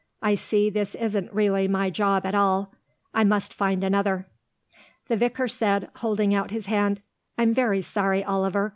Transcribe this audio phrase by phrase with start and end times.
[0.23, 2.73] I see this isn't really my job at all.
[3.13, 4.25] I must find another."
[5.09, 7.03] The vicar said, holding out his hand,
[7.37, 8.69] "I'm very sorry, Oliver.